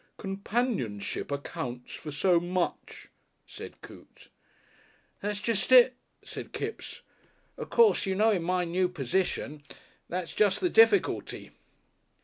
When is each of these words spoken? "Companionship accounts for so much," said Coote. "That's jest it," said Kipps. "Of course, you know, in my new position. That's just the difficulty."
"Companionship 0.17 1.29
accounts 1.31 1.93
for 1.93 2.09
so 2.09 2.39
much," 2.39 3.09
said 3.45 3.79
Coote. 3.81 4.29
"That's 5.21 5.39
jest 5.39 5.71
it," 5.71 5.93
said 6.23 6.53
Kipps. 6.53 7.03
"Of 7.55 7.69
course, 7.69 8.07
you 8.07 8.15
know, 8.15 8.31
in 8.31 8.41
my 8.41 8.65
new 8.65 8.89
position. 8.89 9.61
That's 10.09 10.33
just 10.33 10.59
the 10.59 10.71
difficulty." 10.71 11.51